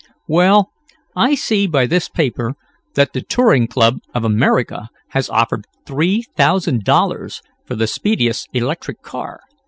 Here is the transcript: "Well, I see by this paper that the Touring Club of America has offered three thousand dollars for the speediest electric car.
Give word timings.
"Well, 0.27 0.71
I 1.15 1.35
see 1.35 1.67
by 1.67 1.85
this 1.85 2.09
paper 2.09 2.53
that 2.95 3.13
the 3.13 3.21
Touring 3.21 3.67
Club 3.67 3.99
of 4.15 4.23
America 4.23 4.89
has 5.09 5.29
offered 5.29 5.67
three 5.85 6.23
thousand 6.35 6.83
dollars 6.83 7.43
for 7.67 7.75
the 7.75 7.85
speediest 7.85 8.49
electric 8.51 9.03
car. 9.03 9.41